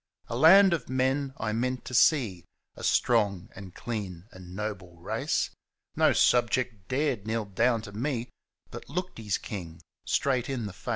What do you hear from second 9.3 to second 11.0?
king straight in the face.